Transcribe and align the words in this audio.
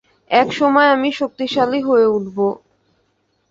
একসময় 0.31 0.89
আমি 0.95 1.09
শক্তিশালী 1.11 1.79
হয়ে 1.81 2.07
উঠবো। 2.07 2.47